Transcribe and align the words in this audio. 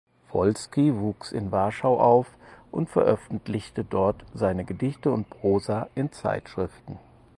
Wolski 0.33 0.95
wuchs 0.97 1.31
in 1.31 1.51
Warschau 1.51 1.99
auf 1.99 2.31
und 2.71 2.89
veröffentlichte 2.89 3.83
dort 3.83 4.25
seine 4.33 4.65
Gedichte 4.65 5.11
und 5.11 5.29
Prosa 5.29 5.89
in 5.93 6.11
Zeitschriften. 6.11 6.97